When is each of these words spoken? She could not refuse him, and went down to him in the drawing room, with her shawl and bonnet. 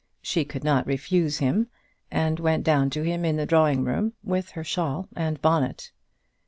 She 0.23 0.45
could 0.45 0.63
not 0.63 0.87
refuse 0.87 1.37
him, 1.37 1.67
and 2.09 2.39
went 2.39 2.63
down 2.63 2.89
to 2.89 3.03
him 3.03 3.23
in 3.23 3.35
the 3.35 3.45
drawing 3.45 3.83
room, 3.83 4.13
with 4.23 4.49
her 4.57 4.63
shawl 4.63 5.07
and 5.15 5.39
bonnet. 5.43 5.91